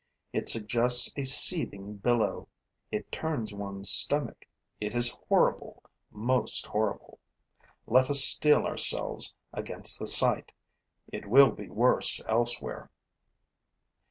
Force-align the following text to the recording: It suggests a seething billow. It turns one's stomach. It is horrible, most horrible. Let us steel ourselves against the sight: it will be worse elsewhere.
It 0.33 0.49
suggests 0.49 1.13
a 1.15 1.23
seething 1.25 1.97
billow. 1.97 2.47
It 2.89 3.11
turns 3.11 3.53
one's 3.53 3.91
stomach. 3.91 4.47
It 4.79 4.95
is 4.95 5.15
horrible, 5.29 5.83
most 6.09 6.65
horrible. 6.65 7.19
Let 7.85 8.09
us 8.09 8.23
steel 8.23 8.65
ourselves 8.65 9.35
against 9.53 9.99
the 9.99 10.07
sight: 10.07 10.53
it 11.13 11.27
will 11.29 11.51
be 11.51 11.69
worse 11.69 12.19
elsewhere. 12.27 12.89